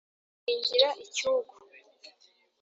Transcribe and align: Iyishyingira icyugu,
Iyishyingira 0.49 0.89
icyugu, 1.05 1.53